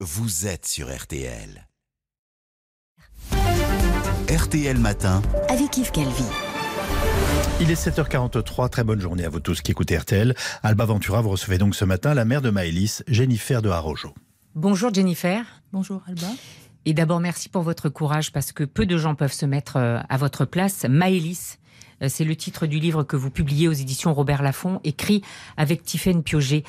vous 0.00 0.46
êtes 0.46 0.66
sur 0.66 0.94
RTL. 0.94 1.66
RTL 4.28 4.76
Matin. 4.76 5.22
avec 5.48 5.74
Yves 5.78 5.90
Calvi. 5.90 6.24
Il 7.62 7.70
est 7.70 7.82
7h43, 7.82 8.68
très 8.68 8.84
bonne 8.84 9.00
journée 9.00 9.24
à 9.24 9.30
vous 9.30 9.40
tous 9.40 9.62
qui 9.62 9.70
écoutez 9.70 9.96
RTL. 9.96 10.34
Alba 10.62 10.84
Ventura, 10.84 11.22
vous 11.22 11.30
recevez 11.30 11.56
donc 11.56 11.74
ce 11.74 11.86
matin 11.86 12.12
la 12.12 12.26
mère 12.26 12.42
de 12.42 12.50
Maëlys, 12.50 13.04
Jennifer 13.08 13.62
de 13.62 13.70
Harojo. 13.70 14.12
Bonjour 14.54 14.92
Jennifer. 14.92 15.62
Bonjour 15.72 16.02
Alba. 16.06 16.28
Et 16.84 16.92
d'abord, 16.92 17.20
merci 17.20 17.48
pour 17.48 17.62
votre 17.62 17.88
courage 17.88 18.32
parce 18.32 18.52
que 18.52 18.64
peu 18.64 18.84
de 18.84 18.98
gens 18.98 19.14
peuvent 19.14 19.32
se 19.32 19.46
mettre 19.46 19.76
euh, 19.76 19.98
à 20.10 20.18
votre 20.18 20.44
place. 20.44 20.84
Maëlys, 20.86 21.58
euh, 22.02 22.08
c'est 22.10 22.24
le 22.24 22.36
titre 22.36 22.66
du 22.66 22.78
livre 22.78 23.02
que 23.02 23.16
vous 23.16 23.30
publiez 23.30 23.66
aux 23.66 23.72
éditions 23.72 24.12
Robert 24.12 24.42
Laffont, 24.42 24.80
écrit 24.84 25.22
avec 25.56 25.82
Tiffaine 25.82 26.22
Piauget. 26.22 26.64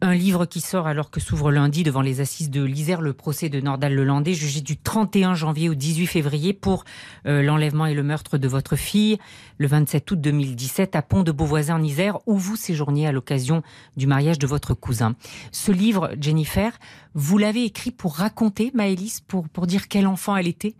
Un 0.00 0.14
livre 0.14 0.46
qui 0.46 0.60
sort 0.60 0.86
alors 0.86 1.10
que 1.10 1.18
s'ouvre 1.18 1.50
lundi 1.50 1.82
devant 1.82 2.02
les 2.02 2.20
assises 2.20 2.50
de 2.50 2.62
l'Isère. 2.62 3.00
Le 3.00 3.12
procès 3.12 3.48
de 3.48 3.60
Nordal 3.60 3.94
Lelandais, 3.94 4.32
jugé 4.32 4.60
du 4.60 4.76
31 4.76 5.34
janvier 5.34 5.68
au 5.68 5.74
18 5.74 6.06
février 6.06 6.52
pour 6.52 6.84
euh, 7.26 7.42
l'enlèvement 7.42 7.84
et 7.84 7.94
le 7.94 8.04
meurtre 8.04 8.38
de 8.38 8.46
votre 8.46 8.76
fille, 8.76 9.18
le 9.58 9.66
27 9.66 10.08
août 10.12 10.20
2017 10.20 10.94
à 10.94 11.02
Pont 11.02 11.24
de 11.24 11.32
Beauvoisin 11.32 11.74
en 11.80 11.82
Isère, 11.82 12.18
où 12.26 12.38
vous 12.38 12.54
séjourniez 12.54 13.08
à 13.08 13.12
l'occasion 13.12 13.64
du 13.96 14.06
mariage 14.06 14.38
de 14.38 14.46
votre 14.46 14.72
cousin. 14.72 15.16
Ce 15.50 15.72
livre, 15.72 16.12
Jennifer, 16.20 16.78
vous 17.14 17.36
l'avez 17.36 17.64
écrit 17.64 17.90
pour 17.90 18.14
raconter 18.14 18.70
Maëlys, 18.74 19.20
pour, 19.26 19.48
pour 19.48 19.66
dire 19.66 19.88
quel 19.88 20.06
enfant 20.06 20.36
elle 20.36 20.46
était? 20.46 20.76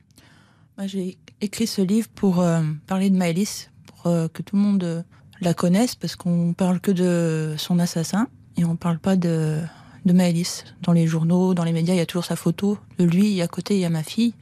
J'ai 0.85 1.19
écrit 1.41 1.67
ce 1.67 1.83
livre 1.83 2.07
pour 2.15 2.41
euh, 2.41 2.62
parler 2.87 3.11
de 3.11 3.17
Maëlys, 3.17 3.73
pour 3.85 4.07
euh, 4.07 4.29
que 4.29 4.43
tout 4.43 4.55
le 4.55 4.62
monde 4.62 5.05
la 5.41 5.55
connaisse, 5.55 5.97
parce 5.97 6.15
qu'on 6.15 6.53
parle 6.53 6.79
que 6.79 6.93
de 6.93 7.57
son 7.59 7.81
assassin 7.81 8.29
et 8.59 8.65
on 8.65 8.77
parle 8.77 8.98
pas 8.98 9.17
de, 9.17 9.61
de 10.05 10.12
Maëlys. 10.12 10.65
Dans 10.83 10.93
les 10.93 11.07
journaux, 11.07 11.55
dans 11.55 11.65
les 11.65 11.73
médias, 11.73 11.95
il 11.95 11.98
y 11.98 12.01
a 12.01 12.07
toujours 12.07 12.25
sa 12.25 12.37
photo 12.37 12.77
de 12.98 13.05
lui 13.05 13.39
et 13.39 13.43
à 13.43 13.48
côté 13.48 13.75
il 13.77 13.81
y 13.81 13.84
a 13.84 13.91
ma 13.91 14.03
fille. 14.03 14.34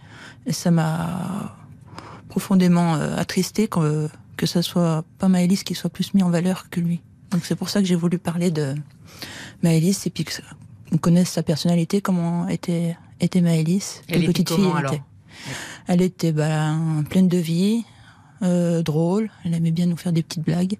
Et 0.47 0.52
ça 0.52 0.70
m'a 0.70 1.56
profondément 2.28 2.94
euh, 2.94 3.17
attristé 3.17 3.69
que, 3.69 4.09
que 4.37 4.47
ça 4.47 4.62
soit 4.62 5.05
pas 5.19 5.28
Maëlys 5.28 5.62
qui 5.62 5.75
soit 5.75 5.91
plus 5.91 6.14
mis 6.14 6.22
en 6.22 6.31
valeur 6.31 6.70
que 6.70 6.81
lui. 6.81 7.03
Donc 7.31 7.44
c'est 7.44 7.56
pour 7.56 7.69
ça 7.69 7.81
que 7.81 7.87
j'ai 7.87 7.94
voulu 7.94 8.19
parler 8.19 8.50
de 8.50 8.75
Maëlys 9.62 10.06
et 10.06 10.11
puis 10.11 10.25
qu'on 10.25 10.97
connaisse 10.98 11.31
sa 11.31 11.42
personnalité, 11.42 12.00
comment 12.00 12.48
était, 12.48 12.97
était 13.20 13.42
Maëlys. 13.42 14.03
Elle 14.09 14.14
Quelle 14.14 14.22
était 14.25 14.33
petite 14.33 14.48
fille 14.50 14.64
comment, 14.64 14.78
elle 14.78 14.87
était. 14.87 15.03
Elle 15.89 16.03
était 16.03 16.33
bah, 16.33 16.75
pleine 17.11 17.28
de 17.28 17.39
vie, 17.39 17.84
euh, 18.42 18.83
drôle. 18.83 19.31
Elle 19.44 19.55
aimait 19.55 19.70
bien 19.70 19.87
nous 19.87 19.97
faire 19.97 20.12
des 20.12 20.22
petites 20.22 20.44
blagues, 20.44 20.78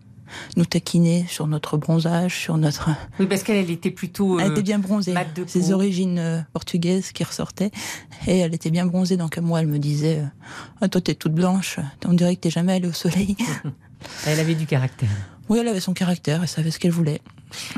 nous 0.57 0.65
taquiner 0.65 1.25
sur 1.29 1.47
notre 1.47 1.77
bronzage, 1.77 2.35
sur 2.39 2.57
notre. 2.59 2.91
Oui, 3.21 3.27
parce 3.27 3.43
qu'elle 3.43 3.57
elle 3.57 3.71
était 3.71 3.91
plutôt... 3.91 4.39
Elle 4.39 4.49
euh, 4.49 4.53
était 4.53 4.63
bien 4.63 4.79
bronzée. 4.79 5.15
Ses 5.47 5.73
origines 5.73 6.19
euh, 6.19 6.41
portugaises 6.53 7.13
qui 7.13 7.25
ressortaient. 7.25 7.71
Et 8.27 8.39
elle 8.39 8.55
était 8.55 8.71
bien 8.71 8.87
bronzée. 8.87 9.17
Donc 9.17 9.39
moi, 9.39 9.61
elle 9.61 9.67
me 9.69 9.79
disait 9.79 10.21
euh, 10.21 10.27
ah, 10.81 10.89
Toi, 10.89 11.01
t'es 11.01 11.15
toute 11.15 11.33
blanche. 11.35 11.79
On 12.07 12.13
dirait 12.13 12.37
que 12.37 12.41
t'es 12.43 12.51
jamais 12.51 12.75
allée 12.75 12.89
au 12.89 12.93
soleil. 12.93 13.37
Elle 14.27 14.39
avait 14.41 14.55
du 14.55 14.67
caractère. 14.67 15.09
oui, 15.49 15.59
elle 15.59 15.67
avait 15.69 15.81
son 15.81 15.95
caractère. 15.95 16.43
Elle 16.43 16.49
savait 16.49 16.71
ce 16.71 16.79
qu'elle 16.79 16.93
voulait. 16.93 17.21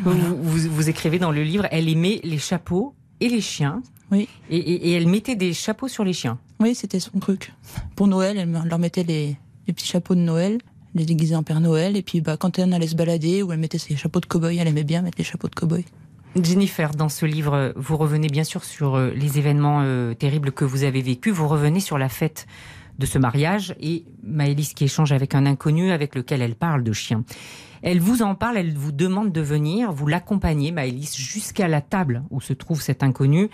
Vous, 0.03 0.13
vous- 0.43 0.71
vous 0.71 0.89
écrivez 0.89 1.19
dans 1.19 1.31
le 1.31 1.43
livre, 1.43 1.67
elle 1.71 1.89
aimait 1.89 2.21
les 2.25 2.39
chapeaux 2.39 2.95
et 3.21 3.29
les 3.29 3.41
chiens. 3.41 3.83
Oui. 4.11 4.29
Et, 4.51 4.57
et- 4.59 4.89
et 4.89 4.93
elle 4.93 5.07
mettait 5.07 5.37
des 5.37 5.53
chapeaux 5.55 5.87
sur 5.89 6.03
les 6.05 6.13
chiens. 6.13 6.39
Oui, 6.61 6.75
c'était 6.75 6.99
son 7.01 7.19
truc. 7.21 7.53
Pour 7.95 8.09
Noël, 8.09 8.37
elle 8.37 8.51
leur 8.69 8.79
mettait 8.79 9.05
les, 9.05 9.37
les 9.67 9.73
petits 9.73 9.87
chapeaux 9.87 10.15
de 10.17 10.21
Noël, 10.21 10.59
les 10.99 11.07
déguisait 11.07 11.37
en 11.37 11.43
Père 11.43 11.61
Noël. 11.61 11.97
Et 11.97 12.03
puis, 12.03 12.21
bah, 12.21 12.37
quand 12.37 12.59
elle 12.59 12.73
allait 12.73 12.87
se 12.87 12.97
balader, 12.97 13.43
ou 13.43 13.53
elle 13.53 13.59
mettait 13.59 13.79
ses 13.79 13.97
chapeaux 13.97 14.21
de 14.21 14.27
cow-boy, 14.27 14.57
elle 14.59 14.69
aimait 14.69 14.85
bien 14.85 15.03
mettre 15.03 15.19
les 15.19 15.25
chapeaux 15.25 15.49
de 15.49 15.55
cow-boy. 15.55 15.85
Jennifer, 16.41 16.93
dans 16.93 17.09
ce 17.09 17.27
livre, 17.27 17.73
vous 17.77 17.97
revenez 17.97 18.29
bien 18.29 18.45
sûr 18.45 18.65
sur 18.65 18.97
euh, 18.97 19.11
les 19.15 19.39
événements 19.39 19.81
euh, 19.83 20.15
terribles 20.15 20.53
que 20.53 20.65
vous 20.65 20.85
avez 20.85 21.01
vécus. 21.01 21.33
Vous 21.33 21.49
revenez 21.49 21.81
sur 21.81 21.99
la 21.99 22.09
fête 22.09 22.47
de 22.99 23.07
ce 23.07 23.19
mariage 23.19 23.75
et 23.81 24.05
Maëlys 24.25 24.75
qui 24.75 24.85
échange 24.85 25.13
avec 25.13 25.35
un 25.35 25.47
inconnu 25.47 25.93
avec 25.93 26.15
lequel 26.15 26.43
elle 26.43 26.55
parle 26.55 26.83
de 26.83 26.93
chien. 26.93 27.25
Elle 27.83 28.01
vous 28.01 28.23
en 28.23 28.35
parle, 28.35 28.57
elle 28.57 28.75
vous 28.75 28.93
demande 28.93 29.33
de 29.33 29.41
venir, 29.41 29.93
vous 29.93 30.07
l'accompagnez, 30.07 30.73
Maëlys, 30.73 31.17
jusqu'à 31.17 31.69
la 31.69 31.81
table 31.81 32.25
où 32.31 32.41
se 32.41 32.53
trouve 32.53 32.83
cet 32.83 33.05
inconnu. 33.05 33.51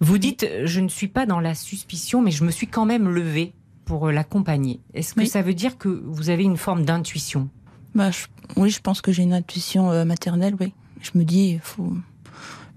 Vous 0.00 0.18
dites, 0.18 0.46
je 0.64 0.80
ne 0.80 0.88
suis 0.88 1.08
pas 1.08 1.26
dans 1.26 1.40
la 1.40 1.54
suspicion, 1.54 2.22
mais 2.22 2.30
je 2.30 2.44
me 2.44 2.50
suis 2.50 2.68
quand 2.68 2.84
même 2.84 3.08
levée 3.08 3.54
pour 3.88 4.06
euh, 4.08 4.12
l'accompagner. 4.12 4.78
Est-ce 4.94 5.14
que 5.14 5.20
Oui. 5.20 5.26
ça 5.28 5.42
veut 5.42 5.54
dire 5.54 5.76
que 5.78 5.88
vous 5.88 6.30
avez 6.30 6.44
une 6.44 6.56
forme 6.58 6.84
d'intuition? 6.84 7.48
Bah, 7.94 8.10
je- 8.12 8.26
oui, 8.56 8.70
je 8.70 8.80
pense 8.80 9.00
que 9.00 9.10
j'ai 9.10 9.22
une 9.24 9.32
intuition 9.32 9.90
euh, 9.90 10.04
maternelle, 10.04 10.54
oui. 10.60 10.72
Je 11.00 11.10
me 11.14 11.24
dis, 11.24 11.58
faut. 11.62 11.92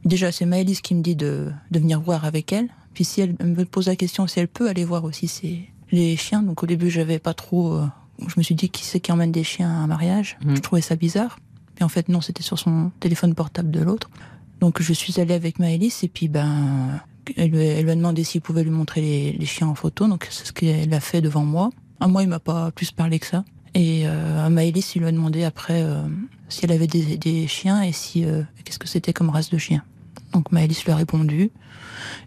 Déjà, 0.05 0.31
c'est 0.31 0.45
Maëlys 0.45 0.81
qui 0.81 0.95
me 0.95 1.01
dit 1.03 1.15
de, 1.15 1.51
de 1.69 1.79
venir 1.79 2.01
voir 2.01 2.25
avec 2.25 2.51
elle. 2.53 2.69
Puis 2.93 3.03
si 3.05 3.21
elle 3.21 3.35
me 3.43 3.63
pose 3.65 3.87
la 3.87 3.95
question 3.95 4.25
si 4.27 4.39
elle 4.39 4.47
peut 4.47 4.67
aller 4.69 4.83
voir 4.85 5.03
aussi 5.03 5.27
ses, 5.27 5.69
les 5.91 6.15
chiens. 6.17 6.41
Donc 6.41 6.63
au 6.63 6.65
début, 6.65 6.89
j'avais 6.89 7.19
pas 7.19 7.33
trop. 7.33 7.73
euh, 7.73 7.85
je 8.25 8.33
me 8.37 8.43
suis 8.43 8.55
dit, 8.55 8.69
qui 8.69 8.83
c'est 8.85 8.99
qui 8.99 9.11
emmène 9.11 9.31
des 9.31 9.43
chiens 9.43 9.69
à 9.69 9.73
un 9.83 9.87
mariage? 9.87 10.37
Mhm. 10.45 10.55
Je 10.55 10.61
trouvais 10.61 10.81
ça 10.81 10.95
bizarre. 10.95 11.39
Puis 11.75 11.83
en 11.83 11.89
fait, 11.89 12.09
non, 12.09 12.21
c'était 12.21 12.43
sur 12.43 12.57
son 12.57 12.91
téléphone 12.99 13.35
portable 13.35 13.69
de 13.71 13.81
l'autre. 13.81 14.09
Donc 14.59 14.81
je 14.81 14.93
suis 14.93 15.19
allée 15.19 15.33
avec 15.33 15.59
Maëlys 15.59 16.03
et 16.03 16.07
puis 16.07 16.27
ben. 16.27 17.01
Elle, 17.37 17.51
lui- 17.51 17.59
elle 17.65 17.83
lui 17.85 17.91
a 17.91 17.95
demandé 17.95 18.23
s'il 18.23 18.41
pouvait 18.41 18.63
lui 18.63 18.69
montrer 18.71 19.01
les, 19.01 19.31
les 19.33 19.45
chiens 19.45 19.67
en 19.67 19.75
photo. 19.75 20.07
Donc 20.07 20.27
c'est 20.29 20.45
ce 20.47 20.51
qu'elle 20.53 20.93
a 20.93 20.99
fait 20.99 21.21
devant 21.21 21.43
moi. 21.45 21.69
À 21.99 22.07
moi, 22.07 22.23
il 22.23 22.29
m'a 22.29 22.39
pas 22.39 22.71
plus 22.71 22.91
parlé 22.91 23.19
que 23.19 23.27
ça. 23.27 23.43
Et 23.73 24.03
euh, 24.05 24.45
à 24.45 24.49
Maëlys, 24.49 24.95
il 24.95 24.99
lui 25.01 25.07
a 25.07 25.11
demandé 25.11 25.43
après 25.43 25.81
euh, 25.83 26.01
si 26.49 26.65
elle 26.65 26.71
avait 26.73 26.87
des, 26.87 27.15
des 27.17 27.47
chiens 27.47 27.81
et 27.83 27.91
si 27.93 28.25
euh, 28.25 28.41
qu'est-ce 28.65 28.79
que 28.79 28.87
c'était 28.87 29.13
comme 29.13 29.29
race 29.29 29.49
de 29.49 29.57
chien. 29.57 29.83
Donc 30.33 30.51
Maëlys 30.51 30.83
lui 30.83 30.91
a 30.91 30.95
répondu. 30.95 31.51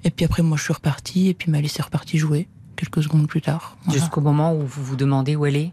Et 0.04 0.10
puis 0.10 0.24
après, 0.24 0.42
moi, 0.42 0.56
je 0.56 0.62
suis 0.62 0.72
repartie. 0.72 1.28
Et 1.28 1.34
puis 1.34 1.50
Maëlys 1.50 1.78
est 1.78 1.82
repartie 1.82 2.16
jouer 2.18 2.48
quelques 2.76 3.02
secondes 3.02 3.26
plus 3.26 3.40
tard. 3.42 3.76
Voilà. 3.84 4.00
Jusqu'au 4.00 4.20
moment 4.20 4.54
où 4.54 4.60
vous 4.60 4.82
vous 4.84 4.96
demandez 4.96 5.36
où 5.36 5.44
elle 5.46 5.56
est? 5.56 5.72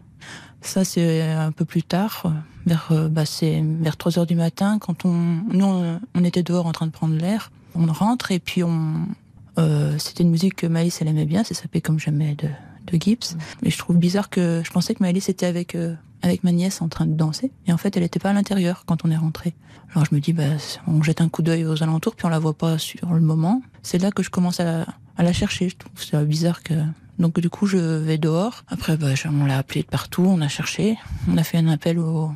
Ça, 0.60 0.84
c'est 0.84 1.22
un 1.22 1.50
peu 1.50 1.64
plus 1.64 1.82
tard, 1.82 2.32
vers, 2.66 2.92
bah, 3.10 3.26
c'est 3.26 3.64
vers 3.80 3.96
3 3.96 4.20
heures 4.20 4.26
du 4.26 4.36
matin, 4.36 4.78
quand 4.78 5.04
on, 5.04 5.12
nous, 5.50 5.82
on 6.14 6.24
était 6.24 6.44
dehors 6.44 6.66
en 6.66 6.72
train 6.72 6.86
de 6.86 6.92
prendre 6.92 7.16
l'air. 7.16 7.50
On 7.74 7.86
rentre 7.86 8.32
et 8.32 8.38
puis 8.38 8.62
on, 8.62 9.06
euh, 9.58 9.98
c'était 9.98 10.22
une 10.22 10.30
musique 10.30 10.56
que 10.56 10.66
Maëlys, 10.66 11.00
elle 11.00 11.08
aimait 11.08 11.24
bien, 11.24 11.44
ça 11.44 11.54
s'appelait 11.54 11.80
Comme 11.80 11.98
jamais 11.98 12.34
de, 12.34 12.48
de 12.86 13.00
Gibbs. 13.00 13.36
Et 13.62 13.70
je 13.70 13.78
trouve 13.78 13.96
bizarre 13.96 14.30
que, 14.30 14.62
je 14.64 14.70
pensais 14.70 14.94
que 14.94 15.02
Maëlys 15.02 15.28
était 15.28 15.46
avec, 15.46 15.74
euh, 15.74 15.94
avec 16.22 16.44
ma 16.44 16.52
nièce 16.52 16.80
en 16.82 16.88
train 16.88 17.06
de 17.06 17.14
danser. 17.14 17.52
Et 17.66 17.72
en 17.72 17.76
fait, 17.76 17.96
elle 17.96 18.02
n'était 18.02 18.20
pas 18.20 18.30
à 18.30 18.32
l'intérieur 18.32 18.84
quand 18.86 19.04
on 19.04 19.10
est 19.10 19.16
rentré. 19.16 19.54
Alors 19.94 20.06
je 20.06 20.14
me 20.14 20.20
dis, 20.20 20.32
bah, 20.32 20.44
on 20.86 21.02
jette 21.02 21.20
un 21.20 21.28
coup 21.28 21.42
d'œil 21.42 21.66
aux 21.66 21.82
alentours, 21.82 22.16
puis 22.16 22.24
on 22.24 22.30
la 22.30 22.38
voit 22.38 22.54
pas 22.54 22.78
sur 22.78 23.12
le 23.12 23.20
moment. 23.20 23.62
C'est 23.82 23.98
là 23.98 24.10
que 24.10 24.22
je 24.22 24.30
commence 24.30 24.60
à 24.60 24.64
la, 24.64 24.86
à 25.16 25.22
la 25.22 25.32
chercher. 25.32 25.68
Je 25.68 25.76
trouve 25.76 26.02
ça 26.02 26.24
bizarre 26.24 26.62
que, 26.62 26.74
donc 27.18 27.38
du 27.40 27.50
coup, 27.50 27.66
je 27.66 27.76
vais 27.76 28.16
dehors. 28.16 28.64
Après, 28.68 28.96
bah, 28.96 29.08
on 29.26 29.44
l'a 29.44 29.58
appelé 29.58 29.82
de 29.82 29.88
partout, 29.88 30.24
on 30.26 30.40
a 30.40 30.48
cherché. 30.48 30.96
On 31.28 31.36
a 31.36 31.42
fait 31.44 31.58
un 31.58 31.68
appel 31.68 31.98
au, 31.98 32.32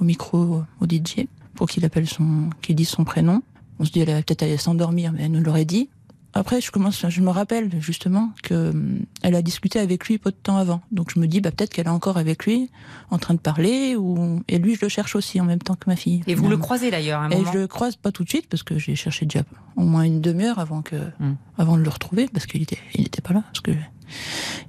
au 0.00 0.04
micro, 0.04 0.62
au 0.80 0.86
DJ, 0.86 1.26
pour 1.54 1.68
qu'il 1.68 1.84
appelle 1.84 2.08
son, 2.08 2.50
qu'il 2.62 2.76
dise 2.76 2.88
son 2.88 3.02
prénom. 3.02 3.42
On 3.78 3.84
se 3.84 3.90
dit, 3.92 4.00
elle 4.00 4.08
va 4.10 4.22
peut-être 4.22 4.42
aller 4.42 4.56
s'endormir, 4.56 5.12
mais 5.12 5.24
elle 5.24 5.32
nous 5.32 5.40
l'aurait 5.42 5.64
dit. 5.64 5.88
Après, 6.34 6.60
je 6.60 6.70
commence, 6.70 7.02
je 7.08 7.20
me 7.22 7.30
rappelle 7.30 7.70
justement 7.80 8.30
que 8.42 8.68
hum, 8.70 8.98
elle 9.22 9.34
a 9.34 9.40
discuté 9.40 9.78
avec 9.78 10.06
lui 10.06 10.18
peu 10.18 10.30
de 10.30 10.36
temps 10.36 10.58
avant. 10.58 10.82
Donc 10.92 11.10
je 11.14 11.18
me 11.18 11.26
dis, 11.26 11.40
bah 11.40 11.50
peut-être 11.50 11.72
qu'elle 11.72 11.86
est 11.86 11.90
encore 11.90 12.18
avec 12.18 12.44
lui, 12.44 12.68
en 13.10 13.16
train 13.16 13.32
de 13.32 13.38
parler, 13.38 13.96
ou 13.96 14.42
et 14.46 14.58
lui, 14.58 14.74
je 14.74 14.82
le 14.82 14.90
cherche 14.90 15.16
aussi 15.16 15.40
en 15.40 15.46
même 15.46 15.60
temps 15.60 15.76
que 15.76 15.88
ma 15.88 15.96
fille. 15.96 16.22
Et 16.26 16.34
vous 16.34 16.48
le 16.48 16.58
croisez 16.58 16.90
d'ailleurs 16.90 17.22
à 17.22 17.24
un 17.24 17.30
Et 17.30 17.36
moment 17.36 17.52
je 17.52 17.58
le 17.60 17.66
croise 17.66 17.96
pas 17.96 18.12
tout 18.12 18.22
de 18.24 18.28
suite 18.28 18.48
parce 18.50 18.62
que 18.62 18.78
j'ai 18.78 18.94
cherché 18.96 19.24
déjà 19.24 19.44
au 19.76 19.82
moins 19.82 20.02
une 20.02 20.20
demi-heure 20.20 20.58
avant 20.58 20.82
que, 20.82 20.96
Hmm. 21.18 21.36
avant 21.56 21.78
de 21.78 21.82
le 21.82 21.88
retrouver 21.88 22.28
parce 22.30 22.44
qu'il 22.44 22.60
était, 22.62 22.78
il 22.94 23.06
était 23.06 23.22
pas 23.22 23.32
là. 23.32 23.42
Parce 23.46 23.60
que 23.60 23.70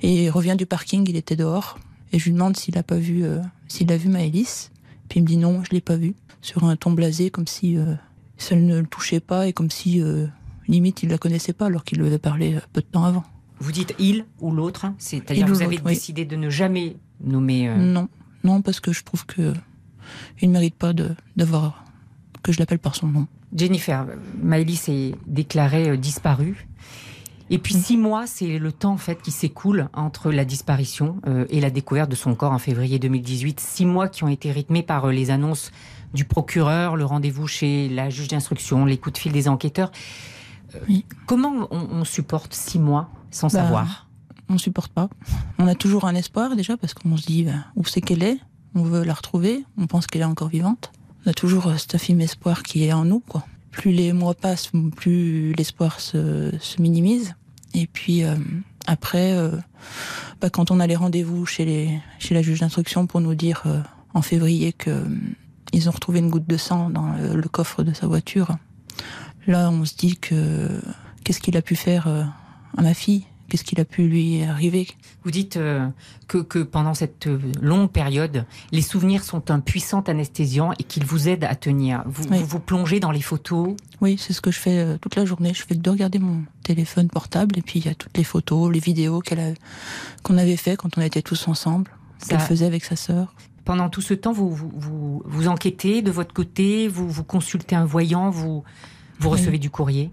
et 0.02 0.26
il 0.26 0.30
revient 0.30 0.56
du 0.58 0.66
parking, 0.66 1.06
il 1.10 1.16
était 1.16 1.36
dehors 1.36 1.78
et 2.14 2.20
je 2.20 2.26
lui 2.26 2.32
demande 2.32 2.56
s'il 2.56 2.78
a 2.78 2.84
pas 2.84 2.98
vu, 2.98 3.24
euh, 3.26 3.40
s'il 3.68 3.92
a 3.92 3.98
vu 3.98 4.08
Maëlys. 4.10 4.72
Puis 5.10 5.20
il 5.20 5.24
me 5.24 5.28
dit 5.28 5.38
non, 5.38 5.64
je 5.64 5.72
l'ai 5.72 5.82
pas 5.82 5.96
vu. 5.98 6.16
Sur 6.42 6.64
un 6.64 6.76
ton 6.78 6.92
blasé, 6.92 7.30
comme 7.30 7.48
si 7.48 7.78
euh, 7.78 7.94
ça 8.38 8.56
ne 8.56 8.80
le 8.80 8.86
touchait 8.88 9.20
pas 9.20 9.48
et 9.48 9.54
comme 9.54 9.70
si 9.72 10.02
euh, 10.02 10.28
limite 10.68 11.04
il 11.04 11.10
la 11.10 11.18
connaissait 11.18 11.54
pas 11.54 11.66
alors 11.68 11.84
qu'il 11.84 12.00
lui 12.00 12.08
avait 12.08 12.20
parlé 12.20 12.56
euh, 12.56 12.60
peu 12.74 12.82
de 12.82 12.86
temps 12.88 13.04
avant. 13.06 13.24
Vous 13.60 13.72
dites 13.72 13.96
il 14.00 14.26
ou 14.40 14.52
l'autre, 14.52 14.86
hein, 14.86 14.96
c'est-à-dire 15.00 15.48
vous 15.48 15.62
avez 15.64 15.80
oui. 15.84 15.94
décidé 15.94 16.26
de 16.26 16.36
ne 16.36 16.50
jamais 16.50 16.96
nommer. 17.24 17.68
euh, 17.70 17.76
Non, 17.76 18.08
non 18.44 18.62
parce 18.62 18.80
que 18.80 18.92
je 18.94 19.04
trouve 19.04 19.26
que 19.26 19.54
il 20.42 20.50
ne 20.50 20.54
mérite 20.54 20.76
pas 20.76 20.94
de 20.94 21.10
d'avoir 21.36 21.84
que 22.44 22.52
je 22.52 22.60
l'appelle 22.60 22.80
par 22.80 22.96
son 22.96 23.08
nom. 23.08 23.28
Jennifer, 23.56 24.06
Maëlys 24.42 24.88
est 24.90 25.16
déclarée 25.26 25.98
disparue. 25.98 26.68
Et 27.50 27.60
puis 27.60 27.76
Mm. 27.76 27.80
six 27.80 27.98
mois, 27.98 28.28
c'est 28.28 28.60
le 28.60 28.72
temps 28.72 28.92
en 28.94 28.98
fait 28.98 29.22
qui 29.22 29.32
s'écoule 29.32 29.90
entre 29.94 30.32
la 30.32 30.44
disparition 30.46 31.18
euh, 31.28 31.46
et 31.50 31.62
la 31.62 31.70
découverte 31.70 32.10
de 32.12 32.16
son 32.16 32.36
corps 32.36 32.52
en 32.52 32.60
février 32.60 33.00
2018. 33.00 33.60
Six 33.60 33.86
mois 33.86 34.10
qui 34.10 34.24
ont 34.24 34.28
été 34.28 34.52
rythmés 34.52 34.84
par 34.84 35.06
euh, 35.06 35.12
les 35.12 35.32
annonces 35.32 35.72
du 36.14 36.26
procureur, 36.26 36.96
le 36.98 37.06
rendez-vous 37.06 37.48
chez 37.48 37.88
la 37.90 38.10
juge 38.10 38.28
d'instruction, 38.28 38.86
les 38.86 38.98
coups 38.98 39.14
de 39.14 39.18
fil 39.20 39.32
des 39.32 39.48
enquêteurs. 39.48 39.92
Euh, 40.76 40.80
Oui. 40.90 41.06
Comment 41.26 41.68
on, 41.72 41.88
on 41.92 42.04
supporte 42.04 42.54
six 42.54 42.80
mois 42.80 43.10
sans 43.32 43.48
Bah, 43.48 43.62
savoir? 43.64 44.08
on 44.50 44.58
supporte 44.58 44.92
pas. 44.92 45.10
On 45.60 45.68
a 45.68 45.76
toujours 45.76 46.06
un 46.06 46.16
espoir 46.16 46.56
déjà 46.56 46.76
parce 46.78 46.94
qu'on 46.94 47.16
se 47.18 47.26
dit 47.26 47.44
ben, 47.44 47.64
où 47.76 47.86
c'est 47.86 48.02
qu'elle 48.02 48.24
est, 48.24 48.38
on 48.76 48.84
veut 48.84 49.04
la 49.04 49.14
retrouver, 49.14 49.64
on 49.78 49.88
pense 49.88 50.06
qu'elle 50.08 50.22
est 50.22 50.26
encore 50.26 50.48
vivante. 50.50 50.92
On 51.26 51.30
a 51.30 51.34
toujours 51.34 51.72
cet 51.78 51.96
infime 51.96 52.22
espoir 52.22 52.64
qui 52.64 52.84
est 52.86 52.94
en 52.94 53.04
nous, 53.06 53.20
quoi. 53.20 53.46
Plus 53.78 53.92
les 53.92 54.12
mois 54.12 54.34
passent, 54.34 54.72
plus 54.96 55.54
l'espoir 55.54 56.00
se, 56.00 56.52
se, 56.60 56.82
minimise. 56.82 57.36
Et 57.76 57.86
puis 57.86 58.24
euh, 58.24 58.36
après, 58.88 59.34
euh, 59.34 59.52
bah, 60.42 60.50
quand 60.50 60.72
on 60.72 60.80
a 60.80 60.88
les 60.88 60.96
rendez-vous 60.96 61.46
chez, 61.46 62.02
la 62.32 62.42
juge 62.42 62.62
d'instruction 62.62 63.06
pour 63.06 63.22
nous 63.22 63.36
dire 63.36 63.64
euh, 63.68 63.80
en 64.16 64.24
février 64.24 64.74
que 64.74 64.90
euh, 64.90 65.88
ont 65.88 65.92
retrouvé 65.92 66.20
une 66.20 66.32
goutte 66.32 66.48
de 66.48 66.58
sang 66.58 66.90
dans 66.90 67.14
le, 67.14 67.40
le 67.40 67.50
coffre 67.50 67.84
de 67.84 67.94
sa 67.94 68.08
voiture, 68.08 68.58
là 69.46 69.70
on 69.70 69.86
se 69.86 69.96
dit 69.96 70.18
que 70.18 70.82
qu'est-ce 71.24 71.40
qu'il 71.40 71.56
a 71.56 71.62
pu 71.62 71.76
faire 71.76 72.08
à 72.08 72.82
ma 72.82 72.96
fille? 72.96 73.28
Qu'est-ce 73.50 73.64
qu'il 73.64 73.80
a 73.80 73.86
pu 73.86 74.08
lui 74.08 74.44
arriver? 74.44 74.88
Vous 75.24 75.32
dites 75.32 75.56
euh, 75.56 75.88
que, 76.28 76.40
que, 76.40 76.60
pendant 76.60 76.94
cette 76.94 77.28
euh, 77.28 77.40
longue 77.62 77.90
période, 77.90 78.46
les 78.74 78.82
souvenirs 78.82 79.24
sont 79.24 79.52
un 79.52 79.62
puissant 79.62 80.02
anesthésiant 80.02 80.74
et 80.74 80.84
qu'ils 80.84 81.06
vous 81.06 81.30
aident 81.30 81.46
à 81.46 81.56
tenir. 81.56 82.04
Vous, 82.06 82.26
oui. 82.30 82.40
vous, 82.40 82.46
vous 82.46 82.60
plongez 82.60 83.00
dans 83.00 83.12
les 83.12 83.22
photos? 83.22 83.76
Oui, 84.02 84.18
c'est 84.20 84.34
ce 84.34 84.42
que 84.42 84.52
je 84.52 84.60
fais 84.60 84.80
euh, 84.80 84.98
toute 84.98 85.16
la 85.16 85.24
journée. 85.24 85.54
Je 85.54 85.64
fais 85.64 85.76
de 85.76 85.90
regarder 85.90 86.20
mon 86.20 86.44
téléphone 86.64 87.08
portable 87.08 87.58
et 87.58 87.62
puis 87.62 87.80
il 87.80 87.86
y 87.86 87.90
a 87.90 87.96
toutes 87.96 88.18
les 88.18 88.26
photos, 88.26 88.70
les 88.72 88.80
vidéos 88.80 89.22
qu'elle 89.22 89.56
qu'on 90.24 90.38
avait 90.38 90.58
fait 90.58 90.76
quand 90.76 90.98
on 90.98 91.02
était 91.02 91.22
tous 91.22 91.48
ensemble, 91.48 91.90
qu'elle 92.28 92.40
faisait 92.40 92.66
avec 92.66 92.84
sa 92.84 92.98
sœur. 92.98 93.34
Pendant 93.64 93.90
tout 93.90 94.02
ce 94.02 94.14
temps, 94.14 94.34
vous, 94.34 94.50
vous, 94.50 94.72
vous, 94.76 95.22
vous 95.26 95.48
enquêtez 95.48 96.02
de 96.02 96.12
votre 96.12 96.34
côté, 96.34 96.88
vous, 96.90 97.10
vous 97.10 97.24
consultez 97.24 97.76
un 97.76 97.86
voyant, 97.86 98.30
vous, 98.30 98.64
vous 99.20 99.30
recevez 99.30 99.52
oui. 99.52 99.60
du 99.60 99.70
courrier? 99.70 100.12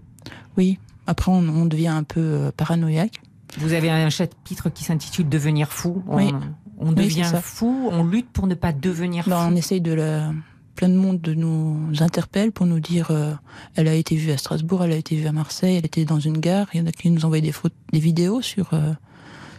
Oui, 0.57 0.79
après 1.05 1.31
on, 1.31 1.39
on 1.49 1.65
devient 1.65 1.87
un 1.87 2.03
peu 2.03 2.51
paranoïaque. 2.55 3.21
Vous 3.57 3.73
avez 3.73 3.89
un 3.89 4.09
chapitre 4.09 4.69
qui 4.69 4.83
s'intitule 4.83 5.29
Devenir 5.29 5.71
fou. 5.71 6.03
On, 6.07 6.17
oui. 6.17 6.31
on 6.77 6.91
devient 6.91 7.29
oui, 7.33 7.39
fou, 7.41 7.89
on 7.91 8.03
lutte 8.05 8.29
pour 8.31 8.47
ne 8.47 8.55
pas 8.55 8.73
devenir 8.73 9.25
ben, 9.27 9.37
fou. 9.37 9.47
On 9.51 9.55
essaye 9.55 9.81
de 9.81 9.93
la. 9.93 10.31
Plein 10.75 10.89
de 10.89 10.95
monde 10.97 11.21
de 11.21 11.33
nous 11.33 11.79
interpelle 12.01 12.51
pour 12.51 12.65
nous 12.65 12.81
dire 12.81 13.07
euh, 13.09 13.31
elle 13.75 13.87
a 13.87 13.93
été 13.93 14.17
vue 14.17 14.31
à 14.31 14.37
Strasbourg, 14.37 14.83
elle 14.83 14.91
a 14.91 14.97
été 14.97 15.15
vue 15.15 15.25
à 15.25 15.31
Marseille, 15.31 15.77
elle 15.77 15.85
était 15.85 16.03
dans 16.03 16.19
une 16.19 16.37
gare. 16.37 16.67
Il 16.73 16.81
y 16.81 16.83
en 16.83 16.85
a 16.85 16.91
qui 16.91 17.09
nous 17.09 17.23
envoient 17.23 17.39
des, 17.39 17.53
photos, 17.53 17.77
des 17.93 17.99
vidéos 17.99 18.41
sur, 18.41 18.73
euh, 18.73 18.91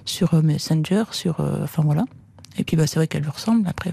sur 0.04 0.34
Messenger, 0.42 1.04
sur. 1.12 1.40
euh, 1.40 1.60
Enfin 1.64 1.82
voilà. 1.82 2.04
Et 2.58 2.64
puis 2.64 2.76
bah, 2.76 2.86
c'est 2.86 2.96
vrai 2.98 3.06
qu'elle 3.08 3.22
lui 3.22 3.30
ressemble 3.30 3.66
après. 3.66 3.92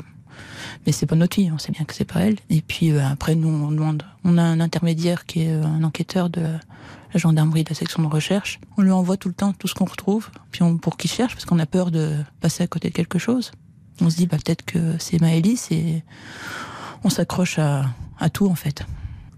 Mais 0.86 0.92
c'est 0.92 1.06
pas 1.06 1.16
notre 1.16 1.36
fille, 1.36 1.52
on 1.52 1.58
sait 1.58 1.72
bien 1.72 1.86
que 1.86 1.94
c'est 1.94 2.06
pas 2.06 2.22
elle. 2.22 2.38
Et 2.50 2.62
puis 2.62 2.92
euh, 2.92 3.06
après, 3.06 3.36
nous, 3.36 3.48
on 3.48 3.72
demande. 3.72 4.04
On 4.24 4.38
a 4.38 4.42
un 4.42 4.60
intermédiaire 4.60 5.26
qui 5.26 5.44
est 5.44 5.52
euh, 5.52 5.64
un 5.64 5.84
enquêteur 5.84 6.30
de 6.30 6.42
la 6.42 7.20
gendarmerie 7.20 7.64
de 7.64 7.70
la 7.70 7.76
section 7.76 8.04
de 8.04 8.08
recherche. 8.08 8.60
On 8.78 8.82
lui 8.82 8.92
envoie 8.92 9.18
tout 9.18 9.28
le 9.28 9.34
temps 9.34 9.54
tout 9.54 9.68
ce 9.68 9.74
qu'on 9.74 9.86
retrouve, 9.86 10.30
puis 10.52 10.64
on, 10.64 10.78
pour 10.78 10.98
qu'il 10.98 11.12
cherche, 11.12 11.34
parce 11.34 11.46
qu'on 11.46 11.60
a 11.60 11.66
peur 11.66 11.92
de 11.92 12.16
passer 12.42 12.64
à 12.64 12.68
côté 12.68 12.90
de 12.90 12.94
quelque 12.94 13.20
chose. 13.20 13.52
On 14.02 14.10
se 14.10 14.18
dit 14.18 14.28
bah, 14.28 14.38
peut-être 14.44 14.66
que 14.66 14.96
c'est 15.00 15.22
Maëlys 15.22 15.72
et 15.72 16.04
on 17.04 17.10
s'accroche 17.10 17.60
à, 17.60 17.86
à, 18.20 18.30
tout 18.30 18.48
en 18.48 18.56
fait. 18.56 18.86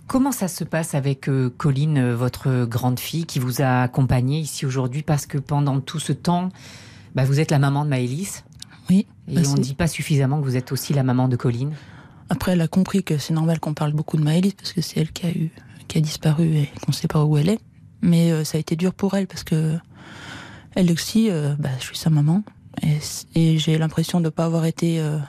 Comment 0.07 0.31
ça 0.31 0.47
se 0.47 0.63
passe 0.63 0.93
avec 0.93 1.27
euh, 1.27 1.49
Colline, 1.57 2.13
votre 2.13 2.65
grande 2.65 2.99
fille, 2.99 3.25
qui 3.25 3.39
vous 3.39 3.61
a 3.61 3.81
accompagnée 3.81 4.39
ici 4.39 4.65
aujourd'hui? 4.65 5.01
Parce 5.01 5.25
que 5.25 5.39
pendant 5.39 5.79
tout 5.81 5.99
ce 5.99 6.13
temps, 6.13 6.49
bah, 7.15 7.23
vous 7.25 7.39
êtes 7.39 7.49
la 7.49 7.59
maman 7.59 7.85
de 7.85 7.89
Maëlys. 7.89 8.43
Oui. 8.89 9.07
Et 9.27 9.35
bah 9.35 9.41
on 9.47 9.53
ne 9.55 9.61
dit 9.61 9.73
pas 9.73 9.87
suffisamment 9.87 10.39
que 10.39 10.45
vous 10.45 10.55
êtes 10.55 10.71
aussi 10.71 10.93
la 10.93 11.03
maman 11.03 11.27
de 11.27 11.35
Colline. 11.35 11.73
Après, 12.29 12.53
elle 12.53 12.61
a 12.61 12.67
compris 12.67 13.03
que 13.03 13.17
c'est 13.17 13.33
normal 13.33 13.59
qu'on 13.59 13.73
parle 13.73 13.93
beaucoup 13.93 14.17
de 14.17 14.23
Maëlys, 14.23 14.53
parce 14.53 14.73
que 14.73 14.81
c'est 14.81 14.99
elle 14.99 15.11
qui 15.11 15.25
a 15.25 15.29
eu 15.31 15.51
qui 15.87 15.99
a 15.99 16.01
disparu 16.01 16.55
et 16.55 16.69
qu'on 16.81 16.91
ne 16.91 16.95
sait 16.95 17.07
pas 17.07 17.23
où 17.23 17.37
elle 17.37 17.49
est. 17.49 17.59
Mais 18.01 18.31
euh, 18.31 18.43
ça 18.43 18.57
a 18.57 18.59
été 18.59 18.75
dur 18.75 18.93
pour 18.93 19.13
elle 19.13 19.27
parce 19.27 19.43
que 19.43 19.77
elle 20.75 20.91
aussi, 20.91 21.29
euh, 21.29 21.55
bah, 21.59 21.69
je 21.79 21.85
suis 21.85 21.97
sa 21.97 22.09
maman 22.09 22.43
et, 22.81 22.97
et 23.35 23.57
j'ai 23.57 23.77
l'impression 23.77 24.19
de 24.19 24.25
ne 24.25 24.29
pas 24.29 24.45
avoir 24.45 24.65
été 24.65 24.99
euh, 24.99 25.19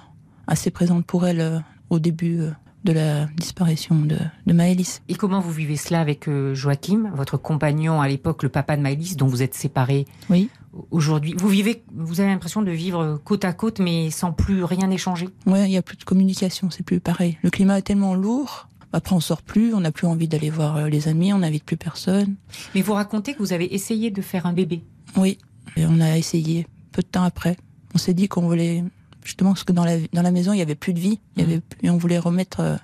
assez 0.47 0.71
présente 0.71 1.05
pour 1.05 1.27
elle 1.27 1.41
euh, 1.41 1.59
au 1.91 1.99
début 1.99 2.41
euh, 2.41 2.51
de 2.85 2.93
la 2.93 3.27
disparition 3.37 3.97
de, 3.97 4.17
de 4.47 4.53
Maëlys. 4.53 5.03
Et 5.09 5.15
comment 5.15 5.41
vous 5.41 5.53
vivez 5.53 5.77
cela 5.77 6.01
avec 6.01 6.29
euh, 6.29 6.55
Joachim, 6.55 7.11
votre 7.15 7.37
compagnon 7.37 8.01
à 8.01 8.09
l'époque, 8.09 8.43
le 8.43 8.49
papa 8.49 8.77
de 8.77 8.83
Maëlys, 8.83 9.17
dont 9.17 9.27
vous 9.27 9.43
êtes 9.43 9.55
séparés? 9.55 10.07
Oui. 10.31 10.49
Aujourd'hui, 10.91 11.35
vous 11.37 11.49
vivez, 11.49 11.85
vous 11.95 12.21
avez 12.21 12.31
l'impression 12.31 12.63
de 12.63 12.71
vivre 12.71 13.21
côte 13.25 13.45
à 13.45 13.53
côte, 13.53 13.79
mais 13.79 14.11
sans 14.11 14.33
plus 14.33 14.65
rien 14.65 14.91
échanger. 14.91 15.29
Ouais, 15.47 15.69
il 15.69 15.73
y 15.73 15.77
a 15.77 15.83
plus 15.83 15.97
de 15.97 16.05
communication, 16.05 16.71
c'est 16.71 16.83
plus 16.83 17.01
pareil. 17.01 17.39
Le 17.43 17.51
climat 17.51 17.79
est 17.79 17.83
tellement 17.83 18.15
lourd 18.15 18.69
après, 18.97 19.15
on 19.15 19.21
sort 19.21 19.43
plus, 19.43 19.75
on 19.75 19.81
n'a 19.81 19.93
plus 19.93 20.07
envie 20.07 20.27
d'aller 20.27 20.49
voir 20.49 20.77
euh, 20.77 20.89
les 20.89 21.09
amis, 21.09 21.31
on 21.33 21.39
n'invite 21.39 21.65
plus 21.65 21.77
personne. 21.77 22.37
Mais 22.75 22.81
vous 22.81 22.95
racontez 22.95 23.35
que 23.35 23.41
vous 23.41 23.53
avez 23.53 23.75
essayé 23.75 24.11
de 24.11 24.23
faire 24.23 24.47
un 24.47 24.55
bébé. 24.55 24.85
Oui, 25.17 25.37
et 25.77 25.85
on 25.87 26.01
a 26.01 26.17
essayé. 26.17 26.67
Peu 26.93 27.03
de 27.03 27.07
temps 27.07 27.25
après, 27.25 27.59
on 27.95 27.99
s'est 27.99 28.15
dit 28.15 28.27
qu'on 28.27 28.43
voulait 28.43 28.83
justement 29.23 29.51
parce 29.51 29.65
que 29.65 29.73
dans 29.73 29.85
la 29.85 29.99
dans 30.15 30.23
la 30.23 30.31
maison 30.31 30.53
il 30.55 30.59
y 30.59 30.63
avait 30.63 30.75
plus 30.75 30.95
de 30.95 31.01
vie, 31.01 31.21
il 31.37 31.43
y 31.43 31.45
avait 31.45 31.61
et 31.83 31.91
on 31.91 31.99
voulait 31.99 32.19
remettre 32.19 32.61
euh, 32.61 32.77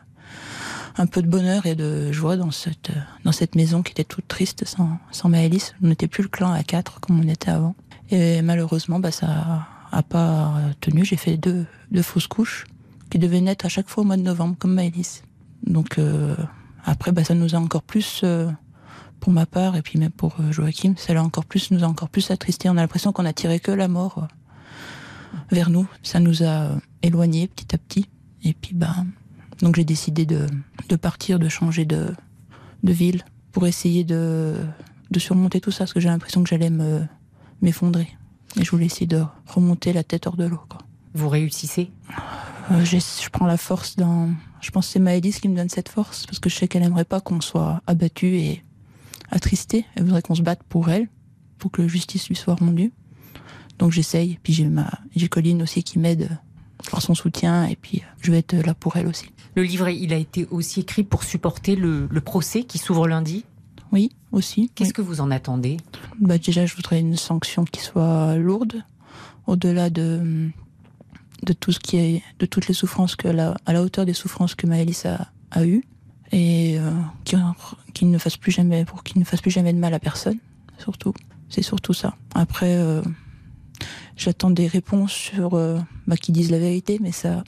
un 0.99 1.06
peu 1.06 1.23
de 1.23 1.29
bonheur 1.29 1.65
et 1.65 1.75
de 1.75 2.12
joie 2.12 2.37
dans 2.37 2.50
cette 2.50 2.91
euh, 2.91 3.00
dans 3.25 3.33
cette 3.33 3.55
maison 3.55 3.83
qui 3.83 3.93
était 3.93 4.05
toute 4.05 4.29
triste 4.29 4.67
sans 4.67 4.99
sans 5.12 5.31
Maëlys. 5.31 5.75
On 5.83 5.87
n'était 5.87 6.09
plus 6.09 6.25
le 6.25 6.29
clan 6.29 6.53
à 6.53 6.62
quatre 6.62 7.00
comme 7.00 7.21
on 7.21 7.29
était 7.29 7.50
avant. 7.50 7.75
Et 8.12 8.43
malheureusement, 8.43 9.00
bah 9.00 9.11
ça 9.11 9.67
a 9.91 10.03
pas 10.03 10.55
tenu. 10.81 11.05
J'ai 11.05 11.17
fait 11.17 11.37
deux 11.38 11.67
deux 11.91 12.03
fausses 12.03 12.26
couches 12.26 12.67
qui 13.11 13.19
devaient 13.19 13.41
naître 13.41 13.67
à 13.67 13.69
chaque 13.69 13.88
fois 13.88 14.05
au 14.05 14.06
mois 14.06 14.19
de 14.19 14.23
novembre 14.23 14.55
comme 14.59 14.75
Maëlys. 14.75 15.23
Donc 15.67 15.99
euh, 15.99 16.37
après, 16.85 17.11
bah, 17.11 17.25
ça 17.25 17.35
nous 17.35 17.55
a 17.55 17.59
encore 17.59 17.82
plus, 17.82 18.20
euh, 18.25 18.50
pour 19.20 19.32
ma 19.32 19.47
part 19.47 19.76
et 19.76 19.82
puis 19.82 19.99
même 19.99 20.11
pour 20.11 20.37
euh, 20.41 20.53
Joachim, 20.53 20.94
ça 20.97 21.14
l'a 21.14 21.23
encore 21.23 21.47
plus, 21.47 21.70
nous 21.70 21.85
a 21.85 21.87
encore 21.87 22.11
plus 22.11 22.31
attristé. 22.31 22.69
On 22.69 22.73
a 22.73 22.82
l'impression 22.82 23.12
qu'on 23.12 23.25
a 23.25 23.32
tiré 23.32 23.61
que 23.61 23.70
la 23.70 23.88
mort 23.88 24.29
vers 25.50 25.70
nous. 25.70 25.88
Ça 26.03 26.20
nous 26.20 26.43
a 26.43 26.70
éloignés 27.03 27.49
petit 27.49 27.75
à 27.75 27.79
petit. 27.79 28.09
Et 28.44 28.53
puis 28.53 28.75
bah, 28.75 28.94
donc 29.61 29.76
j'ai 29.76 29.85
décidé 29.85 30.26
de, 30.26 30.47
de 30.88 30.97
partir, 30.97 31.38
de 31.38 31.49
changer 31.49 31.87
de, 31.87 32.14
de 32.82 32.93
ville 32.93 33.25
pour 33.53 33.67
essayer 33.67 34.05
de, 34.05 34.55
de 35.11 35.19
surmonter 35.19 35.61
tout 35.61 35.70
ça, 35.70 35.81
parce 35.81 35.94
que 35.94 36.00
j'ai 36.00 36.09
l'impression 36.09 36.43
que 36.43 36.50
j'allais 36.50 36.70
me 36.70 37.03
m'effondrer. 37.62 38.09
Et 38.61 38.64
je 38.64 38.70
voulais 38.70 38.87
essayer 38.87 39.06
de 39.06 39.23
remonter 39.47 39.93
la 39.93 40.05
tête 40.05 40.26
hors 40.26 40.37
de 40.37 40.44
l'eau. 40.44 40.61
Vous 41.14 41.29
réussissez? 41.29 41.91
Euh, 42.70 42.85
je 42.85 43.29
prends 43.31 43.47
la 43.47 43.56
force 43.56 43.97
dans. 43.97 44.31
Je 44.61 44.70
pense 44.70 44.87
que 44.87 44.93
c'est 44.93 44.99
Maëlys 44.99 45.41
qui 45.41 45.49
me 45.49 45.56
donne 45.56 45.69
cette 45.69 45.88
force 45.88 46.26
parce 46.26 46.38
que 46.38 46.49
je 46.49 46.56
sais 46.56 46.69
qu'elle 46.69 46.82
aimerait 46.82 47.05
pas 47.05 47.20
qu'on 47.20 47.41
soit 47.41 47.82
abattu 47.87 48.37
et 48.37 48.62
attristé. 49.31 49.85
Elle 49.94 50.05
voudrait 50.05 50.23
qu'on 50.23 50.35
se 50.35 50.43
batte 50.43 50.62
pour 50.69 50.91
elle, 50.91 51.09
pour 51.59 51.70
que 51.70 51.82
la 51.82 51.88
justice 51.88 52.29
lui 52.29 52.37
soit 52.37 52.55
rendue. 52.55 52.93
Donc 53.79 53.93
j'essaye. 53.93 54.38
Puis 54.43 54.53
j'ai 54.53 54.67
ma, 54.67 54.91
j'ai 55.17 55.29
Colline 55.29 55.62
aussi 55.62 55.82
qui 55.82 55.99
m'aide 55.99 56.38
par 56.91 57.03
son 57.03 57.14
soutien 57.14 57.67
et 57.67 57.76
puis 57.76 58.03
je 58.20 58.31
vais 58.31 58.38
être 58.38 58.55
là 58.55 58.75
pour 58.75 58.97
elle 58.97 59.06
aussi. 59.06 59.26
Le 59.55 59.62
livret, 59.62 59.97
il 59.97 60.12
a 60.12 60.17
été 60.17 60.47
aussi 60.50 60.81
écrit 60.81 61.05
pour 61.05 61.25
supporter 61.25 61.76
le, 61.76 62.06
le 62.11 62.20
procès 62.20 62.64
qui 62.64 62.79
s'ouvre 62.79 63.06
lundi? 63.09 63.44
Oui, 63.93 64.11
aussi. 64.32 64.70
Qu'est-ce 64.75 64.88
oui. 64.88 64.94
que 64.94 65.02
vous 65.02 65.20
en 65.20 65.31
attendez? 65.31 65.76
Bah 66.20 66.38
déjà, 66.38 66.66
je 66.66 66.75
voudrais 66.75 67.00
une 67.00 67.16
sanction 67.16 67.64
qui 67.64 67.80
soit 67.80 68.37
lourde, 68.37 68.83
au-delà 69.47 69.90
de 69.90 70.50
de 71.42 71.52
tout 71.52 71.73
ce 71.73 71.80
qui 71.80 71.97
est, 71.97 72.23
de 72.38 72.47
toutes 72.47 72.68
les 72.68 72.75
souffrances 72.75 73.16
que 73.16 73.28
la, 73.28 73.57
à 73.66 73.73
la 73.73 73.83
hauteur 73.83 74.07
des 74.07 74.12
souffrances 74.12 74.54
que 74.54 74.66
Maëlys 74.66 75.07
a, 75.07 75.28
a 75.50 75.64
eues 75.64 75.85
et 76.30 76.78
euh, 76.78 76.92
ne 78.02 78.18
fasse 78.18 78.37
plus 78.37 78.52
jamais, 78.52 78.85
pour 78.85 79.02
qu'il 79.02 79.18
ne 79.18 79.25
fasse 79.25 79.40
plus 79.40 79.50
jamais 79.50 79.73
de 79.73 79.78
mal 79.78 79.92
à 79.95 79.99
personne, 79.99 80.38
surtout. 80.78 81.14
C'est 81.49 81.62
surtout 81.62 81.92
ça. 81.92 82.16
Après, 82.35 82.76
euh, 82.76 83.02
j'attends 84.16 84.50
des 84.50 84.66
réponses 84.66 85.12
sur, 85.12 85.54
euh, 85.54 85.78
bah, 86.07 86.16
qui 86.16 86.33
disent 86.33 86.50
la 86.50 86.59
vérité, 86.59 86.99
mais 87.02 87.12
ça, 87.12 87.45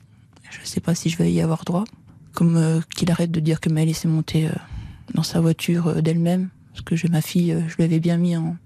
je 0.51 0.67
sais 0.67 0.81
pas 0.81 0.95
si 0.95 1.09
je 1.09 1.17
vais 1.17 1.33
y 1.33 1.41
avoir 1.41 1.65
droit. 1.65 1.85
Comme 2.33 2.57
euh, 2.57 2.81
qu'il 2.97 3.11
arrête 3.11 3.31
de 3.31 3.41
dire 3.41 3.61
que 3.61 3.71
Maëlys 3.71 4.05
est 4.05 4.09
montée 4.09 4.49
dans 5.15 5.23
sa 5.23 5.41
voiture 5.41 6.03
d'elle-même, 6.03 6.51
parce 6.75 6.85
que 6.85 6.97
j'ai 6.97 7.09
ma 7.09 7.23
fille, 7.23 7.53
euh, 7.53 7.61
je 7.69 7.77
l'avais 7.79 8.01
bien 8.01 8.19
mis 8.19 8.37
en, 8.37 8.57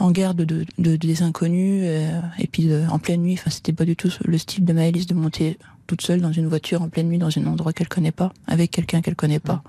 en 0.00 0.10
garde 0.10 0.38
de, 0.38 0.44
de, 0.44 0.66
de 0.78 0.96
des 0.96 1.22
inconnus 1.22 1.82
euh, 1.84 2.20
et 2.38 2.48
puis 2.48 2.64
de, 2.64 2.82
en 2.90 2.98
pleine 2.98 3.22
nuit. 3.22 3.34
Enfin, 3.34 3.50
c'était 3.50 3.72
pas 3.72 3.84
du 3.84 3.94
tout 3.94 4.10
le 4.24 4.38
style 4.38 4.64
de 4.64 4.72
Maëlys 4.72 5.06
de 5.06 5.14
monter 5.14 5.58
toute 5.86 6.00
seule 6.02 6.20
dans 6.20 6.32
une 6.32 6.48
voiture 6.48 6.82
en 6.82 6.88
pleine 6.88 7.08
nuit 7.08 7.18
dans 7.18 7.36
un 7.38 7.46
endroit 7.46 7.72
qu'elle 7.72 7.88
connaît 7.88 8.10
pas, 8.12 8.32
avec 8.46 8.70
quelqu'un 8.70 9.02
qu'elle 9.02 9.14
connaît 9.14 9.40
pas, 9.40 9.62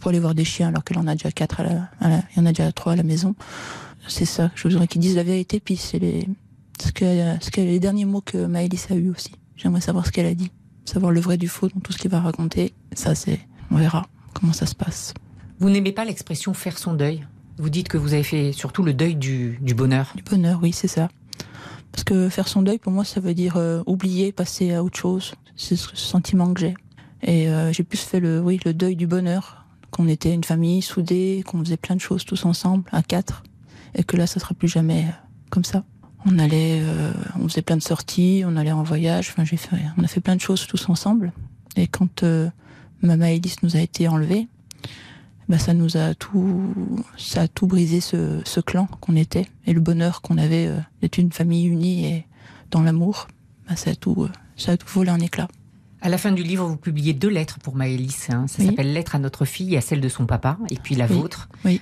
pour 0.00 0.08
aller 0.08 0.18
voir 0.18 0.34
des 0.34 0.44
chiens 0.44 0.68
alors 0.68 0.82
qu'elle 0.82 0.98
en 0.98 1.06
a 1.06 1.12
déjà 1.12 1.30
quatre, 1.30 1.60
à 1.60 1.62
la, 1.62 1.90
à 2.00 2.08
la, 2.08 2.22
il 2.34 2.38
y 2.38 2.42
en 2.42 2.46
a 2.46 2.52
déjà 2.52 2.72
trois 2.72 2.94
à 2.94 2.96
la 2.96 3.02
maison. 3.02 3.34
C'est 4.08 4.24
ça. 4.24 4.50
Je 4.54 4.66
voudrais 4.66 4.88
qu'ils 4.88 5.02
disent 5.02 5.16
la 5.16 5.22
vérité. 5.22 5.60
Puis 5.60 5.76
c'est 5.76 5.98
les 5.98 6.26
ce 6.82 6.92
que, 6.92 7.04
ce 7.40 7.50
que 7.50 7.60
les 7.60 7.80
derniers 7.80 8.04
mots 8.06 8.22
que 8.22 8.46
Maëlys 8.46 8.86
a 8.90 8.94
eu 8.94 9.10
aussi. 9.10 9.32
J'aimerais 9.56 9.80
savoir 9.80 10.06
ce 10.06 10.12
qu'elle 10.12 10.26
a 10.26 10.34
dit, 10.34 10.50
savoir 10.84 11.12
le 11.12 11.20
vrai 11.20 11.36
du 11.36 11.48
faux 11.48 11.68
dans 11.68 11.80
tout 11.80 11.92
ce 11.92 11.98
qu'il 11.98 12.10
va 12.10 12.20
raconter. 12.20 12.72
Ça, 12.94 13.14
c'est 13.14 13.40
on 13.70 13.76
verra 13.76 14.06
comment 14.32 14.52
ça 14.52 14.64
se 14.64 14.74
passe. 14.74 15.12
Vous 15.60 15.70
n'aimez 15.70 15.90
pas 15.90 16.04
l'expression 16.04 16.54
faire 16.54 16.78
son 16.78 16.94
deuil? 16.94 17.26
Vous 17.56 17.68
dites 17.68 17.88
que 17.88 17.98
vous 17.98 18.14
avez 18.14 18.22
fait 18.22 18.52
surtout 18.52 18.84
le 18.84 18.94
deuil 18.94 19.16
du, 19.16 19.58
du 19.60 19.74
bonheur. 19.74 20.12
Du 20.14 20.22
bonheur, 20.22 20.60
oui, 20.62 20.72
c'est 20.72 20.86
ça. 20.86 21.08
Parce 21.90 22.04
que 22.04 22.28
faire 22.28 22.46
son 22.46 22.62
deuil, 22.62 22.78
pour 22.78 22.92
moi, 22.92 23.04
ça 23.04 23.18
veut 23.18 23.34
dire 23.34 23.56
euh, 23.56 23.82
oublier, 23.86 24.30
passer 24.30 24.72
à 24.72 24.84
autre 24.84 24.96
chose. 24.96 25.34
C'est 25.56 25.74
ce 25.74 25.96
sentiment 25.96 26.54
que 26.54 26.60
j'ai. 26.60 26.74
Et 27.22 27.48
euh, 27.48 27.72
j'ai 27.72 27.82
plus 27.82 27.98
fait 27.98 28.20
le, 28.20 28.40
oui, 28.40 28.60
le 28.64 28.72
deuil 28.72 28.94
du 28.94 29.08
bonheur. 29.08 29.64
Qu'on 29.90 30.06
était 30.06 30.32
une 30.32 30.44
famille 30.44 30.80
soudée, 30.80 31.42
qu'on 31.44 31.58
faisait 31.64 31.76
plein 31.76 31.96
de 31.96 32.00
choses 32.00 32.24
tous 32.24 32.44
ensemble, 32.44 32.84
à 32.92 33.02
quatre. 33.02 33.42
Et 33.96 34.04
que 34.04 34.16
là, 34.16 34.28
ça 34.28 34.38
sera 34.38 34.54
plus 34.54 34.68
jamais 34.68 35.06
comme 35.50 35.64
ça. 35.64 35.82
On 36.24 36.38
allait, 36.38 36.80
euh, 36.82 37.12
on 37.40 37.48
faisait 37.48 37.62
plein 37.62 37.76
de 37.76 37.82
sorties, 37.82 38.44
on 38.46 38.54
allait 38.54 38.70
en 38.70 38.84
voyage. 38.84 39.30
Enfin, 39.30 39.44
j'ai 39.44 39.56
fait, 39.56 39.76
on 39.96 40.04
a 40.04 40.06
fait 40.06 40.20
plein 40.20 40.36
de 40.36 40.40
choses 40.40 40.68
tous 40.68 40.88
ensemble. 40.88 41.32
Et 41.74 41.88
quand 41.88 42.22
euh, 42.22 42.48
Mama 43.02 43.32
Elise 43.32 43.56
nous 43.64 43.76
a 43.76 43.80
été 43.80 44.06
enlevée, 44.06 44.46
bah, 45.48 45.58
ça 45.58 45.74
nous 45.74 45.96
a 45.96 46.14
tout, 46.14 46.74
ça 47.16 47.42
a 47.42 47.48
tout 47.48 47.66
brisé 47.66 48.00
ce, 48.00 48.40
ce 48.44 48.60
clan 48.60 48.86
qu'on 49.00 49.16
était 49.16 49.46
et 49.66 49.72
le 49.72 49.80
bonheur 49.80 50.20
qu'on 50.22 50.38
avait 50.38 50.66
euh, 50.66 50.78
d'être 51.00 51.18
une 51.18 51.32
famille 51.32 51.66
unie 51.66 52.06
et 52.06 52.26
dans 52.70 52.82
l'amour. 52.82 53.28
Bah, 53.68 53.76
ça 53.76 53.90
a 53.90 53.94
tout, 53.94 54.24
euh, 54.24 54.30
ça 54.56 54.72
a 54.72 54.76
tout 54.76 54.86
volé 54.88 55.10
un 55.10 55.20
éclat. 55.20 55.48
À 56.00 56.08
la 56.08 56.18
fin 56.18 56.30
du 56.32 56.42
livre, 56.42 56.64
vous 56.66 56.76
publiez 56.76 57.12
deux 57.12 57.28
lettres 57.30 57.58
pour 57.58 57.74
Maëlys. 57.74 58.28
Hein. 58.30 58.46
Ça 58.46 58.58
Oui. 58.62 58.66
s'appelle 58.66 58.92
Lettre 58.92 59.16
à 59.16 59.18
notre 59.18 59.44
fille 59.44 59.74
et 59.74 59.78
à 59.78 59.80
celle 59.80 60.00
de 60.00 60.08
son 60.08 60.26
papa, 60.26 60.56
et 60.70 60.76
puis 60.76 60.94
la 60.94 61.06
Oui. 61.06 61.14
vôtre, 61.18 61.48
Oui. 61.64 61.80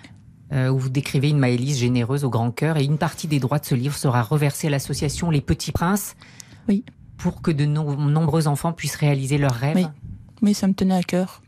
euh, 0.52 0.70
où 0.70 0.78
vous 0.78 0.88
décrivez 0.88 1.28
une 1.28 1.38
Maëlys 1.38 1.76
généreuse 1.78 2.24
au 2.24 2.30
grand 2.30 2.50
cœur. 2.50 2.78
Et 2.78 2.84
une 2.84 2.96
partie 2.98 3.26
des 3.28 3.40
droits 3.40 3.58
de 3.58 3.66
ce 3.66 3.74
livre 3.74 3.94
sera 3.96 4.22
reversée 4.22 4.68
à 4.68 4.70
l'association 4.70 5.30
Les 5.30 5.42
Petits 5.42 5.72
Princes, 5.72 6.16
Oui. 6.68 6.82
pour 7.18 7.42
que 7.42 7.50
de 7.50 7.66
no- 7.66 7.94
nombreux 7.96 8.46
enfants 8.48 8.72
puissent 8.72 8.96
réaliser 8.96 9.36
leurs 9.38 9.52
rêves. 9.54 9.76
Oui. 9.76 9.86
Mais 10.40 10.54
ça 10.54 10.66
me 10.66 10.72
tenait 10.72 10.94
à 10.96 11.02
cœur. 11.02 11.42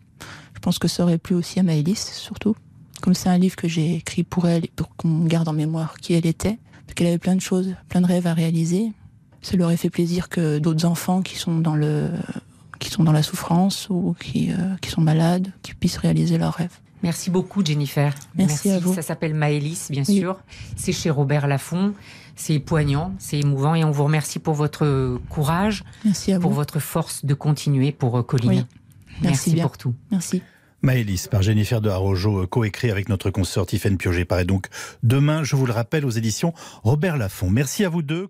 Je 0.68 0.72
pense 0.72 0.78
que 0.80 0.88
ça 0.88 1.02
aurait 1.02 1.16
plu 1.16 1.34
aussi 1.34 1.58
à 1.58 1.62
Maëlys, 1.62 2.12
surtout. 2.12 2.54
Comme 3.00 3.14
c'est 3.14 3.30
un 3.30 3.38
livre 3.38 3.56
que 3.56 3.66
j'ai 3.68 3.94
écrit 3.94 4.22
pour 4.22 4.46
elle 4.48 4.66
et 4.66 4.72
pour 4.76 4.94
qu'on 4.96 5.24
garde 5.24 5.48
en 5.48 5.54
mémoire 5.54 5.94
qui 5.98 6.12
elle 6.12 6.26
était, 6.26 6.58
parce 6.84 6.92
qu'elle 6.94 7.06
avait 7.06 7.16
plein 7.16 7.34
de 7.36 7.40
choses, 7.40 7.74
plein 7.88 8.02
de 8.02 8.06
rêves 8.06 8.26
à 8.26 8.34
réaliser. 8.34 8.92
Ça 9.40 9.56
lui 9.56 9.62
aurait 9.64 9.78
fait 9.78 9.88
plaisir 9.88 10.28
que 10.28 10.58
d'autres 10.58 10.84
enfants 10.84 11.22
qui 11.22 11.36
sont 11.36 11.60
dans 11.60 11.74
le, 11.74 12.10
qui 12.80 12.90
sont 12.90 13.02
dans 13.02 13.12
la 13.12 13.22
souffrance 13.22 13.86
ou 13.88 14.14
qui, 14.20 14.52
euh, 14.52 14.76
qui 14.82 14.90
sont 14.90 15.00
malades, 15.00 15.50
qui 15.62 15.72
puissent 15.72 15.96
réaliser 15.96 16.36
leurs 16.36 16.52
rêves. 16.52 16.76
Merci 17.02 17.30
beaucoup, 17.30 17.64
Jennifer. 17.64 18.12
Merci 18.34 18.68
à 18.68 18.78
vous. 18.78 18.92
Ça 18.92 19.00
s'appelle 19.00 19.32
Maëlys, 19.32 19.90
bien 19.90 20.02
Oui. 20.06 20.18
sûr. 20.18 20.36
C'est 20.76 20.92
chez 20.92 21.08
Robert 21.08 21.46
Laffont. 21.46 21.94
C'est 22.36 22.58
poignant, 22.58 23.14
c'est 23.18 23.40
émouvant, 23.40 23.74
et 23.74 23.84
on 23.84 23.90
vous 23.90 24.04
remercie 24.04 24.38
pour 24.38 24.52
votre 24.52 25.18
courage, 25.30 25.82
Merci 26.04 26.34
à 26.34 26.38
pour 26.38 26.50
vous. 26.50 26.56
votre 26.56 26.78
force 26.78 27.24
de 27.24 27.32
continuer 27.32 27.90
pour 27.90 28.18
euh, 28.18 28.22
Colline. 28.22 28.50
Oui. 28.50 28.64
Merci 29.22 29.56
pour 29.56 29.78
tout. 29.78 29.94
Merci. 30.10 30.42
Maëlys, 30.80 31.26
par 31.28 31.42
Jennifer 31.42 31.80
de 31.80 31.90
Harojo, 31.90 32.46
coécrit 32.46 32.92
avec 32.92 33.08
notre 33.08 33.30
consoeur 33.30 33.66
Tiffaine 33.66 33.98
Pioget, 33.98 34.24
paraît 34.24 34.44
donc 34.44 34.66
demain, 35.02 35.42
je 35.42 35.56
vous 35.56 35.66
le 35.66 35.72
rappelle, 35.72 36.04
aux 36.06 36.10
éditions 36.10 36.54
Robert 36.84 37.16
Laffont. 37.16 37.50
Merci 37.50 37.84
à 37.84 37.88
vous 37.88 38.02
deux. 38.02 38.28